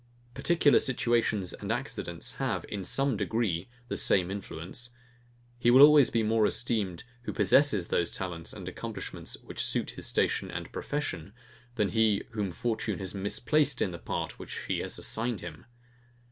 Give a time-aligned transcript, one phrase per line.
[0.33, 4.89] Particular situations and accidents have, in some degree, the same influence.
[5.59, 10.07] He will always be more esteemed, who possesses those talents and accomplishments, which suit his
[10.07, 11.33] station and profession,
[11.75, 15.65] than he whom fortune has misplaced in the part which she has assigned him.